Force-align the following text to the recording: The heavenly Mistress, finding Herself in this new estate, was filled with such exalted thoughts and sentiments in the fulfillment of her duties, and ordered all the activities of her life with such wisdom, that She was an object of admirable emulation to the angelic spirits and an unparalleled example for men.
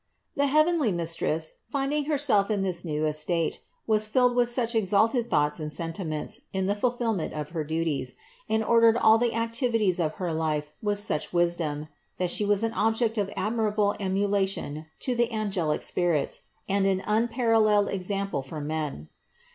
The 0.35 0.47
heavenly 0.47 0.91
Mistress, 0.91 1.59
finding 1.69 2.05
Herself 2.05 2.49
in 2.49 2.63
this 2.63 2.83
new 2.83 3.05
estate, 3.05 3.59
was 3.85 4.07
filled 4.07 4.35
with 4.35 4.49
such 4.49 4.73
exalted 4.73 5.29
thoughts 5.29 5.59
and 5.59 5.71
sentiments 5.71 6.41
in 6.53 6.65
the 6.65 6.73
fulfillment 6.73 7.35
of 7.35 7.51
her 7.51 7.63
duties, 7.63 8.17
and 8.49 8.63
ordered 8.63 8.97
all 8.97 9.19
the 9.19 9.35
activities 9.35 9.99
of 9.99 10.15
her 10.15 10.33
life 10.33 10.71
with 10.81 10.97
such 10.97 11.31
wisdom, 11.31 11.87
that 12.17 12.31
She 12.31 12.45
was 12.45 12.63
an 12.63 12.73
object 12.73 13.19
of 13.19 13.31
admirable 13.37 13.93
emulation 13.99 14.87
to 15.01 15.13
the 15.13 15.31
angelic 15.31 15.83
spirits 15.83 16.41
and 16.67 16.87
an 16.87 17.03
unparalleled 17.05 17.87
example 17.87 18.41
for 18.41 18.59
men. 18.59 19.07